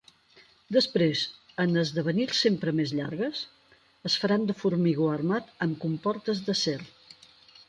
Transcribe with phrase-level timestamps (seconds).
[0.75, 1.19] Després,
[1.63, 3.43] en esdevenir sempre més llargues,
[4.11, 6.79] es faran de formigó armat amb comportes d'acer.